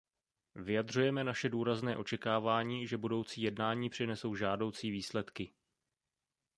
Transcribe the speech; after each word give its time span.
Vyjadřujeme 0.55 1.23
naše 1.23 1.49
důrazné 1.49 1.97
očekávání, 1.97 2.87
že 2.87 2.97
budoucí 2.97 3.41
jednání 3.41 3.89
přinesou 3.89 4.35
žádoucí 4.35 4.91
výsledky. 4.91 5.53